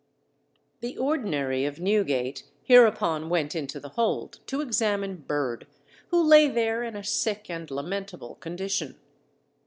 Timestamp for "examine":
4.59-5.17